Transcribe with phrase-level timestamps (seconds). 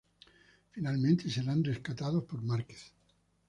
[0.71, 2.91] Finalmente serán rescatados por Marquez.